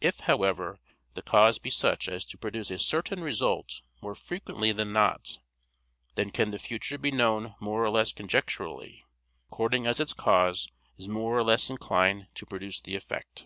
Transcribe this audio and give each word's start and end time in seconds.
If, 0.00 0.20
however, 0.20 0.78
the 1.12 1.20
cause 1.20 1.58
be 1.58 1.68
such 1.68 2.08
as 2.08 2.24
to 2.24 2.38
produce 2.38 2.70
a 2.70 2.78
certain 2.78 3.20
result 3.20 3.82
more 4.00 4.14
frequently 4.14 4.72
than 4.72 4.94
not, 4.94 5.40
then 6.14 6.30
can 6.30 6.52
the 6.52 6.58
future 6.58 6.96
be 6.96 7.10
known 7.10 7.54
more 7.60 7.84
or 7.84 7.90
less 7.90 8.14
conjecturally, 8.14 9.04
according 9.48 9.86
as 9.86 10.00
its 10.00 10.14
cause 10.14 10.68
is 10.96 11.06
more 11.06 11.36
or 11.36 11.44
less 11.44 11.68
inclined 11.68 12.28
to 12.36 12.46
produce 12.46 12.80
the 12.80 12.96
effect. 12.96 13.44